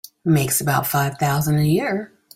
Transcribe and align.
Makes 0.25 0.59
about 0.59 0.87
five 0.87 1.19
thousand 1.19 1.59
a 1.59 1.63
year. 1.63 2.11